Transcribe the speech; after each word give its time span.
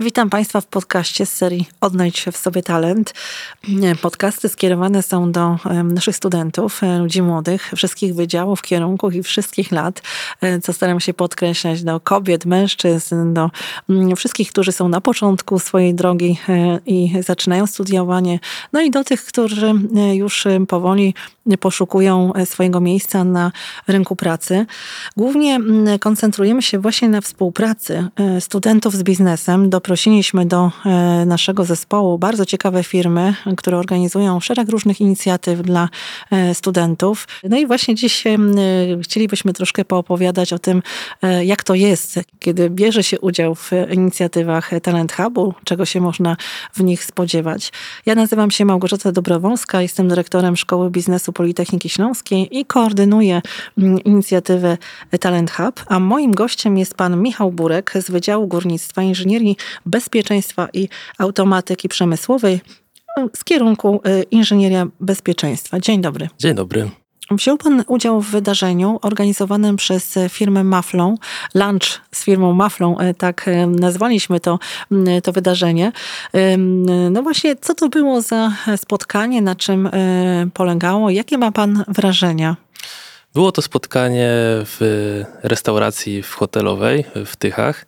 Witam 0.00 0.30
Państwa 0.30 0.60
w 0.60 0.66
podcaście 0.66 1.26
z 1.26 1.32
serii 1.32 1.68
Odnajdź 1.80 2.18
się 2.18 2.32
w 2.32 2.36
sobie 2.36 2.62
talent. 2.62 3.14
Podcasty 4.02 4.48
skierowane 4.48 5.02
są 5.02 5.32
do 5.32 5.56
naszych 5.84 6.16
studentów, 6.16 6.82
e, 6.82 6.98
ludzi 6.98 7.22
młodych, 7.22 7.72
wszystkich 7.76 8.14
wydziałów, 8.14 8.62
kierunków 8.62 9.14
i 9.14 9.22
wszystkich 9.22 9.72
lat, 9.72 10.02
e, 10.40 10.60
co 10.60 10.72
staram 10.72 11.00
się 11.00 11.14
podkreślać 11.14 11.82
do 11.82 12.00
kobiet, 12.00 12.46
mężczyzn, 12.46 13.34
do 13.34 13.50
mm, 13.90 14.16
wszystkich, 14.16 14.50
którzy 14.50 14.72
są 14.72 14.88
na 14.88 15.00
początku 15.00 15.58
swojej 15.58 15.94
drogi 15.94 16.38
e, 16.48 16.78
i 16.86 17.22
zaczynają 17.22 17.66
studiowanie, 17.66 18.38
no 18.72 18.80
i 18.80 18.90
do 18.90 19.04
tych, 19.04 19.24
którzy 19.24 19.74
już 20.14 20.44
powoli 20.68 21.14
poszukują 21.60 22.32
swojego 22.44 22.80
miejsca 22.80 23.24
na 23.24 23.52
rynku 23.88 24.16
pracy. 24.16 24.66
Głównie 25.16 25.54
mm, 25.54 25.98
koncentrujemy 25.98 26.62
się 26.62 26.78
właśnie 26.78 27.08
na 27.08 27.20
współpracy 27.20 28.08
studentów 28.40 28.94
z 28.94 29.02
biznesem 29.02 29.70
do 29.76 29.80
zaprosiliśmy 29.86 30.46
do 30.46 30.70
e, 30.86 31.24
naszego 31.26 31.64
zespołu 31.64 32.18
bardzo 32.18 32.46
ciekawe 32.46 32.84
firmy, 32.84 33.34
które 33.56 33.78
organizują 33.78 34.40
szereg 34.40 34.68
różnych 34.68 35.00
inicjatyw 35.00 35.62
dla 35.62 35.88
e, 36.30 36.54
studentów. 36.54 37.28
No 37.44 37.56
i 37.56 37.66
właśnie 37.66 37.94
dziś 37.94 38.26
e, 38.26 38.36
chcielibyśmy 39.02 39.52
troszkę 39.52 39.84
poopowiadać 39.84 40.52
o 40.52 40.58
tym, 40.58 40.82
jak 41.42 41.64
to 41.64 41.74
jest, 41.74 42.20
kiedy 42.38 42.70
bierze 42.70 43.02
się 43.02 43.20
udział 43.20 43.54
w 43.54 43.70
inicjatywach 43.90 44.70
Talent 44.82 45.12
Hubu, 45.12 45.54
czego 45.64 45.84
się 45.84 46.00
można 46.00 46.36
w 46.74 46.84
nich 46.84 47.04
spodziewać. 47.04 47.72
Ja 48.06 48.14
nazywam 48.14 48.50
się 48.50 48.64
Małgorzata 48.64 49.12
Dobrowolska, 49.12 49.82
jestem 49.82 50.08
dyrektorem 50.08 50.56
Szkoły 50.56 50.90
Biznesu 50.90 51.32
Politechniki 51.32 51.88
Śląskiej 51.88 52.58
i 52.58 52.64
koordynuję 52.64 53.42
inicjatywę 54.04 54.78
Talent 55.20 55.50
Hub, 55.50 55.84
a 55.86 56.00
moim 56.00 56.32
gościem 56.32 56.78
jest 56.78 56.94
pan 56.94 57.22
Michał 57.22 57.52
Burek 57.52 57.92
z 58.00 58.10
Wydziału 58.10 58.46
Górnictwa 58.46 59.02
Inżynierii 59.02 59.56
bezpieczeństwa 59.86 60.68
i 60.72 60.88
automatyki 61.18 61.88
przemysłowej 61.88 62.60
z 63.36 63.44
kierunku 63.44 64.00
y, 64.06 64.22
inżynieria 64.22 64.86
bezpieczeństwa. 65.00 65.80
Dzień 65.80 66.00
dobry. 66.00 66.28
Dzień 66.38 66.54
dobry. 66.54 66.90
Wziął 67.30 67.56
Pan 67.56 67.84
udział 67.86 68.20
w 68.20 68.30
wydarzeniu 68.30 68.98
organizowanym 69.02 69.76
przez 69.76 70.18
firmę 70.28 70.64
Maflą, 70.64 71.14
lunch 71.54 72.00
z 72.12 72.24
firmą 72.24 72.52
Maflą, 72.52 72.96
tak 73.18 73.50
nazwaliśmy 73.68 74.40
to, 74.40 74.58
to 75.22 75.32
wydarzenie. 75.32 75.92
No 77.10 77.22
właśnie, 77.22 77.56
co 77.56 77.74
to 77.74 77.88
było 77.88 78.20
za 78.20 78.52
spotkanie, 78.76 79.42
na 79.42 79.54
czym 79.54 79.90
polegało, 80.54 81.10
jakie 81.10 81.38
ma 81.38 81.52
Pan 81.52 81.84
wrażenia? 81.88 82.56
Było 83.36 83.52
to 83.52 83.62
spotkanie 83.62 84.30
w 84.64 84.78
restauracji 85.42 86.22
w 86.22 86.34
hotelowej 86.34 87.04
w 87.26 87.36
Tychach. 87.36 87.86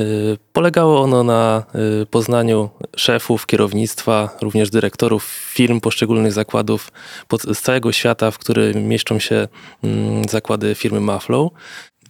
Y, 0.00 0.38
polegało 0.52 1.02
ono 1.02 1.22
na 1.22 1.64
y, 2.02 2.06
poznaniu 2.06 2.70
szefów, 2.96 3.46
kierownictwa, 3.46 4.36
również 4.42 4.70
dyrektorów 4.70 5.24
firm 5.24 5.80
poszczególnych 5.80 6.32
zakładów 6.32 6.92
z 7.54 7.60
całego 7.60 7.92
świata, 7.92 8.30
w 8.30 8.38
którym 8.38 8.88
mieszczą 8.88 9.18
się 9.18 9.48
mm, 9.84 10.24
zakłady 10.28 10.74
firmy 10.74 11.00
Maflow. 11.00 11.50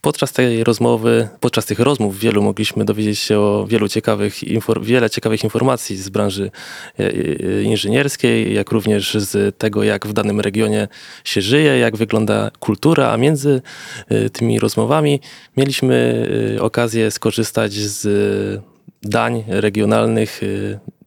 Podczas 0.07 0.33
tej 0.33 0.65
rozmowy, 0.65 1.29
podczas 1.41 1.67
tych 1.67 1.79
rozmów 1.79 2.19
wielu 2.19 2.43
mogliśmy 2.43 2.85
dowiedzieć 2.85 3.19
się 3.19 3.39
o 3.39 3.67
wielu 3.69 3.89
ciekawych, 3.89 4.35
wiele 4.83 5.11
ciekawych 5.11 5.45
informacji 5.45 5.97
z 5.97 6.09
branży 6.09 6.51
e, 6.99 7.05
e, 7.05 7.63
inżynierskiej, 7.63 8.55
jak 8.55 8.71
również 8.71 9.15
z 9.15 9.59
tego, 9.59 9.83
jak 9.85 10.07
w 10.07 10.13
danym 10.13 10.41
regionie 10.41 10.89
się 11.25 11.41
żyje, 11.41 11.79
jak 11.79 11.97
wygląda 11.97 12.51
kultura, 12.61 13.11
a 13.13 13.17
między 13.17 13.63
e, 14.09 14.31
tymi 14.31 14.61
rozmowami 14.61 15.21
mieliśmy 15.57 16.29
okazję 16.61 17.11
skorzystać 17.11 17.73
z 17.73 18.63
dań 19.03 19.45
regionalnych 19.47 20.41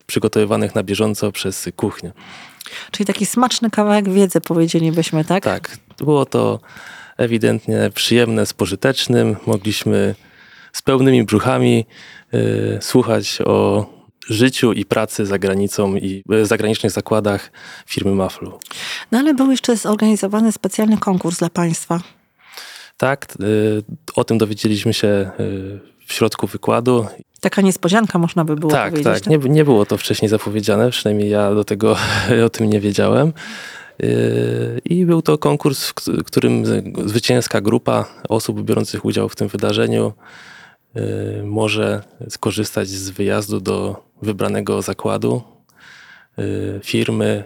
przygotowywanych 0.05 0.75
na 0.75 0.83
bieżąco 0.83 1.31
przez 1.31 1.69
kuchnię. 1.75 2.11
Czyli 2.91 3.07
taki 3.07 3.25
smaczny 3.25 3.69
kawałek 3.69 4.09
wiedzy, 4.09 4.41
powiedzielibyśmy, 4.41 5.25
tak? 5.25 5.43
Tak. 5.43 5.77
Było 5.97 6.25
to 6.25 6.59
ewidentnie 7.19 7.89
przyjemne 7.93 8.45
z 8.45 8.53
pożytecznym. 8.53 9.35
Mogliśmy 9.45 10.15
z 10.73 10.81
pełnymi 10.81 11.23
brzuchami 11.23 11.85
y, 12.33 12.77
słuchać 12.81 13.41
o 13.45 13.85
życiu 14.29 14.73
i 14.73 14.85
pracy 14.85 15.25
za 15.25 15.39
granicą 15.39 15.95
i 15.95 16.23
w 16.25 16.45
zagranicznych 16.45 16.91
zakładach 16.91 17.51
firmy 17.85 18.11
Maflu. 18.11 18.59
No 19.11 19.19
ale 19.19 19.33
był 19.33 19.51
jeszcze 19.51 19.75
zorganizowany 19.75 20.51
specjalny 20.51 20.97
konkurs 20.97 21.39
dla 21.39 21.49
Państwa. 21.49 21.99
Tak, 22.97 23.27
y, 23.41 23.83
o 24.15 24.23
tym 24.23 24.37
dowiedzieliśmy 24.37 24.93
się 24.93 25.07
y, 25.07 25.79
w 26.05 26.13
środku 26.13 26.47
wykładu. 26.47 27.07
Taka 27.41 27.61
niespodzianka 27.61 28.19
można 28.19 28.45
by 28.45 28.55
było 28.55 28.71
tak, 28.71 28.91
powiedzieć. 28.91 29.13
Tak, 29.13 29.21
tak. 29.21 29.27
Nie, 29.27 29.49
nie 29.49 29.63
było 29.63 29.85
to 29.85 29.97
wcześniej 29.97 30.29
zapowiedziane, 30.29 30.89
przynajmniej 30.89 31.29
ja 31.29 31.55
do 31.55 31.63
tego 31.63 31.97
o 32.45 32.49
tym 32.49 32.69
nie 32.69 32.79
wiedziałem. 32.79 33.33
I 34.85 35.05
był 35.05 35.21
to 35.21 35.37
konkurs, 35.37 35.93
w 36.07 36.23
którym 36.23 36.65
zwycięska 37.05 37.61
grupa 37.61 38.05
osób 38.29 38.61
biorących 38.61 39.05
udział 39.05 39.29
w 39.29 39.35
tym 39.35 39.47
wydarzeniu 39.47 40.13
y, 40.95 41.43
może 41.43 42.03
skorzystać 42.29 42.87
z 42.87 43.09
wyjazdu 43.09 43.59
do 43.59 44.03
wybranego 44.21 44.81
zakładu 44.81 45.41
y, 46.39 46.79
firmy 46.83 47.43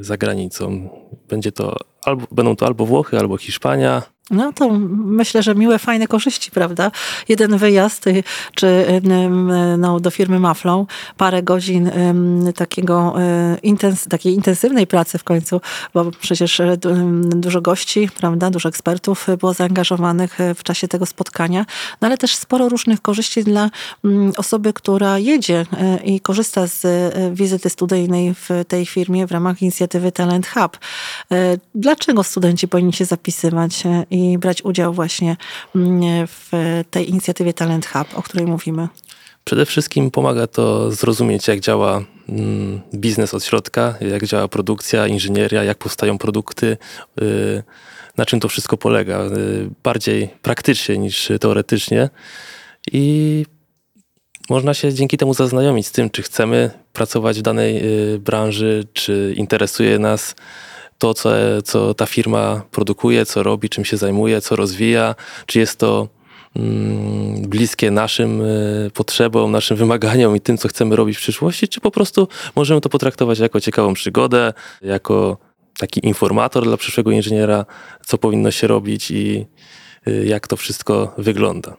za 0.00 0.16
granicą. 0.16 0.88
Będzie 1.28 1.52
to 1.52 1.76
albo, 2.04 2.26
będą 2.32 2.56
to 2.56 2.66
albo 2.66 2.86
Włochy, 2.86 3.18
albo 3.18 3.36
Hiszpania. 3.36 4.13
No 4.30 4.52
to 4.52 4.70
myślę, 5.04 5.42
że 5.42 5.54
miłe, 5.54 5.78
fajne 5.78 6.06
korzyści, 6.06 6.50
prawda? 6.50 6.90
Jeden 7.28 7.58
wyjazd, 7.58 8.06
y, 8.06 8.22
czy 8.54 9.00
no, 9.78 10.00
do 10.00 10.10
firmy 10.10 10.40
Maflą, 10.40 10.86
parę 11.16 11.42
godzin 11.42 11.90
takiego, 12.56 13.14
y, 13.54 13.58
intens 13.62 14.04
takiej 14.04 14.34
intensywnej 14.34 14.86
pracy 14.86 15.18
w 15.18 15.24
końcu, 15.24 15.60
bo 15.94 16.10
przecież 16.20 16.60
y, 16.60 16.78
dużo 17.36 17.60
gości, 17.60 18.08
prawda, 18.18 18.50
dużo 18.50 18.68
ekspertów 18.68 19.26
było 19.38 19.54
zaangażowanych 19.54 20.38
w 20.54 20.62
czasie 20.62 20.88
tego 20.88 21.06
spotkania, 21.06 21.66
no 22.00 22.06
ale 22.06 22.18
też 22.18 22.36
sporo 22.36 22.68
różnych 22.68 23.02
korzyści 23.02 23.44
dla 23.44 23.70
osoby, 24.36 24.72
która 24.72 25.18
jedzie 25.18 25.66
i 26.04 26.20
korzysta 26.20 26.66
z 26.66 26.86
wizyty 27.34 27.70
studyjnej 27.70 28.34
w 28.34 28.48
tej 28.68 28.86
firmie 28.86 29.26
w 29.26 29.32
ramach 29.32 29.62
inicjatywy 29.62 30.12
Talent 30.12 30.46
Hub. 30.46 30.78
Dlaczego 31.74 32.22
studenci 32.22 32.68
powinni 32.68 32.92
się 32.92 33.04
zapisywać 33.04 33.82
i 34.14 34.38
brać 34.38 34.62
udział 34.62 34.92
właśnie 34.92 35.36
mm, 35.74 36.26
w 36.26 36.50
tej 36.90 37.10
inicjatywie 37.10 37.52
Talent 37.52 37.86
Hub, 37.86 38.18
o 38.18 38.22
której 38.22 38.46
mówimy? 38.46 38.88
Przede 39.44 39.66
wszystkim 39.66 40.10
pomaga 40.10 40.46
to 40.46 40.90
zrozumieć, 40.90 41.48
jak 41.48 41.60
działa 41.60 42.04
mm, 42.28 42.80
biznes 42.94 43.34
od 43.34 43.44
środka, 43.44 43.94
jak 44.00 44.26
działa 44.26 44.48
produkcja, 44.48 45.06
inżynieria, 45.06 45.64
jak 45.64 45.78
powstają 45.78 46.18
produkty, 46.18 46.76
y, 47.22 47.62
na 48.16 48.26
czym 48.26 48.40
to 48.40 48.48
wszystko 48.48 48.76
polega. 48.76 49.24
Y, 49.24 49.70
bardziej 49.82 50.28
praktycznie 50.42 50.98
niż 50.98 51.32
teoretycznie. 51.40 52.10
I 52.92 53.46
można 54.50 54.74
się 54.74 54.94
dzięki 54.94 55.16
temu 55.16 55.34
zaznajomić 55.34 55.86
z 55.86 55.92
tym, 55.92 56.10
czy 56.10 56.22
chcemy 56.22 56.70
pracować 56.92 57.38
w 57.38 57.42
danej 57.42 57.82
y, 58.14 58.18
branży, 58.18 58.84
czy 58.92 59.34
interesuje 59.36 59.98
nas 59.98 60.34
to, 60.98 61.14
co, 61.14 61.30
co 61.64 61.94
ta 61.94 62.06
firma 62.06 62.62
produkuje, 62.70 63.26
co 63.26 63.42
robi, 63.42 63.68
czym 63.68 63.84
się 63.84 63.96
zajmuje, 63.96 64.40
co 64.40 64.56
rozwija, 64.56 65.14
czy 65.46 65.58
jest 65.58 65.78
to 65.78 66.08
mm, 66.56 67.42
bliskie 67.42 67.90
naszym 67.90 68.42
y, 68.42 68.90
potrzebom, 68.94 69.52
naszym 69.52 69.76
wymaganiom 69.76 70.36
i 70.36 70.40
tym, 70.40 70.58
co 70.58 70.68
chcemy 70.68 70.96
robić 70.96 71.16
w 71.16 71.20
przyszłości, 71.20 71.68
czy 71.68 71.80
po 71.80 71.90
prostu 71.90 72.28
możemy 72.56 72.80
to 72.80 72.88
potraktować 72.88 73.38
jako 73.38 73.60
ciekawą 73.60 73.94
przygodę, 73.94 74.52
jako 74.82 75.36
taki 75.78 76.06
informator 76.06 76.64
dla 76.64 76.76
przyszłego 76.76 77.10
inżyniera, 77.10 77.66
co 78.06 78.18
powinno 78.18 78.50
się 78.50 78.66
robić 78.66 79.10
i 79.10 79.46
y, 80.08 80.24
jak 80.26 80.48
to 80.48 80.56
wszystko 80.56 81.14
wygląda. 81.18 81.76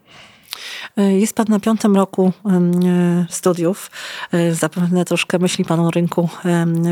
E, 0.97 1.19
jest 1.19 1.35
Pan 1.35 1.45
na 1.49 1.59
piątym 1.59 1.95
roku 1.95 2.31
e, 2.45 3.25
studiów. 3.29 3.91
E, 4.31 4.53
zapewne 4.53 5.05
troszkę 5.05 5.39
myśli 5.39 5.65
Pan 5.65 5.79
o 5.79 5.91
rynku 5.91 6.29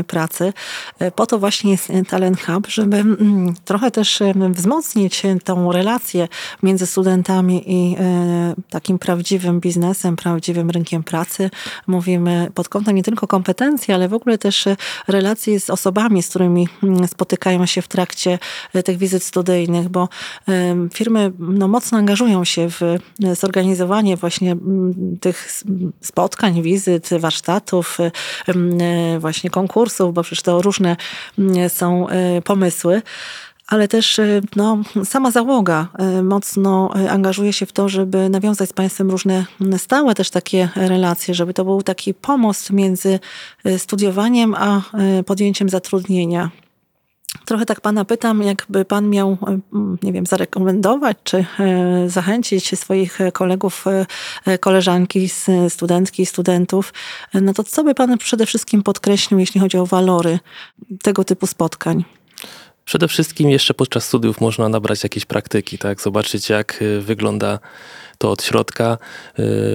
pracy. 0.06 0.52
Po 1.14 1.26
to 1.26 1.38
właśnie 1.38 1.70
jest 1.70 1.92
Talent 2.08 2.40
Hub, 2.40 2.66
żeby 2.66 2.96
mm, 2.96 3.54
trochę 3.64 3.90
też 3.90 4.22
wzmocnić 4.50 5.22
tą 5.44 5.72
relację 5.72 6.28
między 6.62 6.86
studentami 6.86 7.62
i 7.66 7.96
takim 8.70 8.98
prawdziwym 8.98 9.60
biznesem, 9.60 10.16
prawdziwym 10.16 10.70
rynkiem 10.70 11.02
pracy. 11.02 11.50
Mówimy 11.86 12.50
pod 12.54 12.68
kątem 12.68 12.96
nie 12.96 13.02
tylko 13.02 13.26
kompetencji, 13.26 13.94
ale 13.94 14.08
w 14.08 14.14
ogóle 14.14 14.38
też 14.38 14.64
relacji 15.08 15.60
z 15.60 15.70
osobami, 15.70 16.22
z 16.22 16.28
którymi 16.28 16.68
mm, 16.82 17.08
spotykają 17.08 17.66
się 17.66 17.82
w 17.82 17.88
trakcie 17.88 18.38
tych 18.84 18.98
wizyt 18.98 19.22
studyjnych, 19.22 19.88
bo 19.88 20.08
firmy 20.94 21.32
no, 21.38 21.68
mocno 21.68 21.98
angażują 21.98 22.44
się 22.44 22.68
w 22.70 22.80
zorganizowanie 23.40 23.93
organizowanie 23.94 24.16
właśnie 24.16 24.52
mm, 24.52 25.18
tych 25.20 25.62
spotkań, 26.00 26.62
wizyt, 26.62 27.10
warsztatów, 27.18 28.00
y, 28.00 28.10
y, 29.14 29.18
właśnie 29.18 29.50
konkursów, 29.50 30.14
bo 30.14 30.22
przecież 30.22 30.42
to 30.42 30.62
różne 30.62 30.96
są 31.68 32.08
y, 32.08 32.42
pomysły. 32.42 33.02
ale 33.66 33.88
też 33.88 34.20
no, 34.56 34.82
sama 35.04 35.30
załoga 35.30 35.88
mocno 36.22 36.90
angażuje 37.10 37.52
się 37.52 37.66
w 37.66 37.72
to, 37.72 37.88
żeby 37.88 38.28
nawiązać 38.28 38.70
z 38.70 38.72
Państwem 38.72 39.10
różne 39.10 39.46
stałe 39.78 40.14
też 40.14 40.30
takie 40.30 40.68
relacje, 40.76 41.34
żeby 41.34 41.54
to 41.54 41.64
był 41.64 41.82
taki 41.82 42.14
pomost 42.14 42.70
między 42.70 43.18
studiowaniem 43.78 44.54
a 44.54 44.82
podjęciem 45.26 45.68
zatrudnienia. 45.68 46.50
Trochę 47.44 47.66
tak 47.66 47.80
pana 47.80 48.04
pytam, 48.04 48.42
jakby 48.42 48.84
pan 48.84 49.10
miał, 49.10 49.38
nie 50.02 50.12
wiem, 50.12 50.26
zarekomendować 50.26 51.16
czy 51.24 51.46
zachęcić 52.06 52.78
swoich 52.78 53.18
kolegów, 53.32 53.84
koleżanki, 54.60 55.28
studentki, 55.68 56.26
studentów, 56.26 56.92
no 57.34 57.54
to 57.54 57.64
co 57.64 57.84
by 57.84 57.94
pan 57.94 58.18
przede 58.18 58.46
wszystkim 58.46 58.82
podkreślił, 58.82 59.40
jeśli 59.40 59.60
chodzi 59.60 59.78
o 59.78 59.86
walory 59.86 60.38
tego 61.02 61.24
typu 61.24 61.46
spotkań? 61.46 62.04
Przede 62.84 63.08
wszystkim 63.08 63.50
jeszcze 63.50 63.74
podczas 63.74 64.04
studiów 64.04 64.40
można 64.40 64.68
nabrać 64.68 65.02
jakieś 65.02 65.24
praktyki, 65.24 65.78
tak? 65.78 66.00
Zobaczyć, 66.00 66.48
jak 66.48 66.84
wygląda 67.00 67.58
to 68.18 68.30
od 68.30 68.42
środka. 68.42 68.98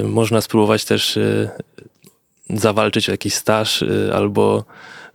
Można 0.03 0.41
spróbować 0.41 0.85
też 0.85 1.19
zawalczyć 2.49 3.09
o 3.09 3.11
jakiś 3.11 3.33
staż 3.33 3.85
albo 4.13 4.63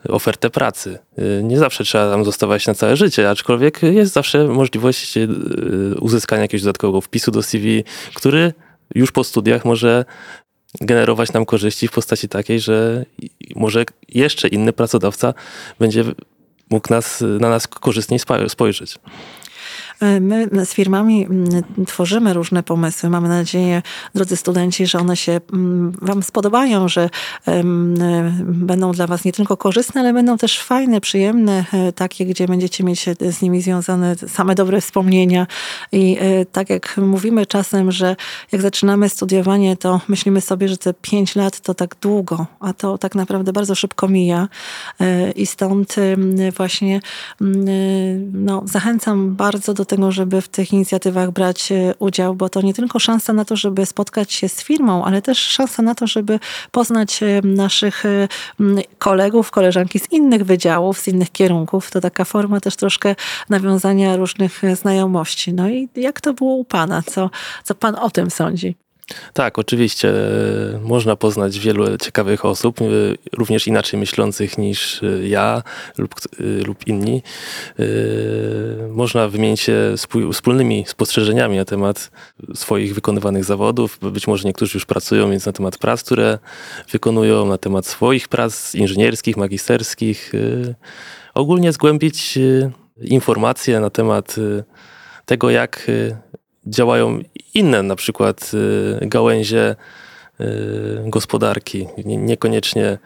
ofertę 0.08 0.50
pracy. 0.50 0.98
Nie 1.42 1.58
zawsze 1.58 1.84
trzeba 1.84 2.10
tam 2.10 2.24
zostawać 2.24 2.66
na 2.66 2.74
całe 2.74 2.96
życie, 2.96 3.30
aczkolwiek 3.30 3.82
jest 3.82 4.12
zawsze 4.12 4.44
możliwość 4.44 5.14
uzyskania 6.00 6.42
jakiegoś 6.42 6.62
dodatkowego 6.62 7.00
wpisu 7.00 7.30
do 7.30 7.42
CV, 7.42 7.84
który 8.14 8.52
już 8.94 9.12
po 9.12 9.24
studiach 9.24 9.64
może 9.64 10.04
generować 10.80 11.32
nam 11.32 11.46
korzyści 11.46 11.88
w 11.88 11.92
postaci 11.92 12.28
takiej, 12.28 12.60
że 12.60 13.04
może 13.56 13.84
jeszcze 14.08 14.48
inny 14.48 14.72
pracodawca 14.72 15.34
będzie 15.78 16.04
mógł 16.70 16.92
nas, 16.92 17.24
na 17.40 17.50
nas 17.50 17.66
korzystniej 17.66 18.20
spojrzeć. 18.48 18.98
E, 20.00 20.20
my 20.20 20.48
z 20.64 20.74
firmami 20.74 21.26
mm, 21.26 21.46
tworzymy 21.86 22.32
różne 22.32 22.62
pomysły. 22.62 23.10
Mamy 23.10 23.28
nadzieję, 23.28 23.82
drodzy 24.14 24.36
studenci, 24.36 24.86
że 24.86 24.98
one 24.98 25.16
się 25.16 25.40
mm, 25.52 25.92
Wam 26.02 26.22
spodobają, 26.22 26.88
że 26.88 27.10
będą 28.44 28.92
dla 28.92 29.06
Was 29.06 29.24
nie 29.24 29.32
tylko 29.32 29.56
korzystne, 29.56 30.00
ale 30.00 30.12
będą 30.12 30.38
też 30.38 30.58
fajne, 30.58 31.00
przyjemne, 31.00 31.64
e, 31.72 31.92
takie, 31.92 32.26
gdzie 32.26 32.46
będziecie 32.46 32.84
mieć 32.84 33.04
z 33.30 33.42
nimi 33.42 33.62
związane 33.62 34.16
same 34.16 34.54
dobre 34.54 34.80
wspomnienia. 34.80 35.46
I 35.92 36.16
e, 36.20 36.44
tak 36.46 36.70
jak 36.70 36.96
mówimy 36.96 37.46
czasem, 37.46 37.92
że 37.92 38.16
jak 38.52 38.62
zaczynamy 38.62 39.08
studiowanie, 39.08 39.76
to 39.76 40.00
myślimy 40.08 40.40
sobie, 40.40 40.68
że 40.68 40.76
te 40.76 40.94
pięć 40.94 41.36
lat 41.36 41.60
to 41.60 41.74
tak 41.74 41.96
długo, 42.00 42.46
a 42.60 42.72
to 42.72 42.98
tak 42.98 43.14
naprawdę 43.14 43.52
bardzo 43.52 43.74
szybko 43.74 44.08
mija. 44.08 44.48
I 45.36 45.46
stąd 45.46 45.96
właśnie 46.56 47.00
no, 48.32 48.62
zachęcam 48.64 49.34
bardzo 49.34 49.74
do 49.74 49.83
do 49.84 49.88
tego, 49.88 50.12
żeby 50.12 50.40
w 50.40 50.48
tych 50.48 50.72
inicjatywach 50.72 51.30
brać 51.30 51.72
e, 51.72 51.94
udział, 51.98 52.34
bo 52.34 52.48
to 52.48 52.60
nie 52.62 52.74
tylko 52.74 52.98
szansa 52.98 53.32
na 53.32 53.44
to, 53.44 53.56
żeby 53.56 53.86
spotkać 53.86 54.32
się 54.32 54.48
z 54.48 54.62
firmą, 54.62 55.04
ale 55.04 55.22
też 55.22 55.38
szansa 55.38 55.82
na 55.82 55.94
to, 55.94 56.06
żeby 56.06 56.40
poznać 56.70 57.22
e, 57.22 57.40
naszych 57.44 58.06
e, 58.06 58.28
kolegów, 58.98 59.50
koleżanki 59.50 59.98
z 59.98 60.12
innych 60.12 60.44
wydziałów, 60.44 60.98
z 60.98 61.08
innych 61.08 61.32
kierunków. 61.32 61.90
To 61.90 62.00
taka 62.00 62.24
forma 62.24 62.60
też 62.60 62.76
troszkę 62.76 63.14
nawiązania 63.48 64.16
różnych 64.16 64.62
znajomości. 64.74 65.52
No 65.52 65.68
i 65.68 65.88
jak 65.96 66.20
to 66.20 66.34
było 66.34 66.54
u 66.54 66.64
Pana? 66.64 67.02
Co, 67.02 67.30
co 67.64 67.74
Pan 67.74 67.94
o 67.94 68.10
tym 68.10 68.30
sądzi? 68.30 68.83
Tak, 69.32 69.58
oczywiście. 69.58 70.08
E, 70.08 70.78
można 70.82 71.16
poznać 71.16 71.58
wielu 71.58 71.98
ciekawych 71.98 72.44
osób, 72.44 72.80
e, 72.80 72.84
również 73.36 73.66
inaczej 73.66 74.00
myślących 74.00 74.58
niż 74.58 75.02
e, 75.02 75.28
ja 75.28 75.62
lub, 75.98 76.14
lub 76.66 76.86
inni. 76.86 77.22
Można 78.90 79.28
wymienić 79.28 79.60
się 79.60 79.94
wspólnymi 80.32 80.84
spostrzeżeniami 80.86 81.56
na 81.56 81.64
temat 81.64 82.10
swoich 82.54 82.94
wykonywanych 82.94 83.44
zawodów. 83.44 83.98
Być 84.12 84.26
może 84.26 84.48
niektórzy 84.48 84.76
już 84.76 84.86
pracują, 84.86 85.30
więc 85.30 85.46
na 85.46 85.52
temat 85.52 85.78
prac, 85.78 86.02
które 86.02 86.38
wykonują, 86.92 87.46
na 87.46 87.58
temat 87.58 87.86
swoich 87.86 88.28
prac 88.28 88.74
inżynierskich, 88.74 89.36
magisterskich. 89.36 90.32
Ogólnie 91.34 91.72
zgłębić 91.72 92.38
informacje 93.00 93.80
na 93.80 93.90
temat 93.90 94.36
tego, 95.26 95.50
jak 95.50 95.86
działają 96.66 97.18
inne 97.54 97.82
na 97.82 97.96
przykład 97.96 98.50
y, 99.02 99.06
gałęzie 99.06 99.76
y, 100.40 100.44
gospodarki, 101.06 101.86
niekoniecznie 102.04 102.98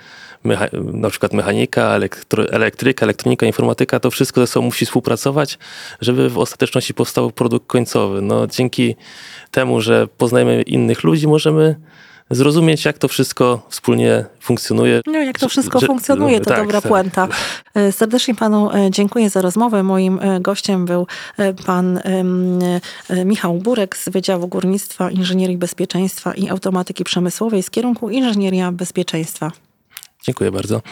na 0.75 1.11
przykład 1.11 1.33
mechanika, 1.33 1.95
elektro, 1.95 2.49
elektryka, 2.49 3.07
elektronika, 3.07 3.47
informatyka, 3.47 4.01
to 4.01 4.11
wszystko 4.11 4.41
ze 4.41 4.47
sobą 4.47 4.67
musi 4.67 4.87
współpracować, 4.87 5.59
żeby 6.01 6.31
w 6.31 6.39
ostateczności 6.39 6.95
powstał 6.95 7.31
produkt 7.31 7.67
końcowy. 7.67 8.23
No, 8.23 8.47
dzięki 8.47 8.97
temu, 9.51 9.81
że 9.81 10.07
poznajemy 10.19 10.63
innych 10.63 11.05
ludzi, 11.05 11.29
możemy 11.29 11.77
zrozumieć, 12.31 12.85
jak 12.85 12.99
to 12.99 13.09
wszystko 13.09 13.63
wspólnie 13.69 14.25
funkcjonuje. 14.41 15.01
No, 15.07 15.19
jak 15.19 15.39
to 15.39 15.49
wszystko 15.49 15.81
że, 15.81 15.87
funkcjonuje, 15.87 16.41
to 16.41 16.51
tak, 16.51 16.59
dobra 16.59 16.81
tak. 16.81 16.89
puenta. 16.89 17.29
E, 17.75 17.93
serdecznie 17.93 18.35
panu 18.35 18.71
e, 18.73 18.91
dziękuję 18.91 19.31
za 19.31 19.43
rozmowę. 19.43 19.83
Moim 19.83 20.19
e, 20.23 20.41
gościem 20.41 20.87
był 20.87 21.07
pan 21.67 22.01
Michał 23.25 23.55
Burek 23.55 23.97
z 23.97 24.09
Wydziału 24.09 24.49
Górnictwa, 24.49 25.11
Inżynierii 25.11 25.57
Bezpieczeństwa 25.57 26.35
i 26.35 26.49
Automatyki 26.49 27.05
Przemysłowej 27.05 27.63
z 27.63 27.71
kierunku 27.71 28.11
Inżynieria 28.11 28.73
Bezpieczeństwa. 28.73 29.53
Dziękuję 30.23 30.51
bardzo. 30.51 30.83